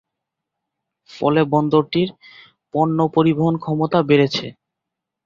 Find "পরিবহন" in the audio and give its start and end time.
3.15-3.55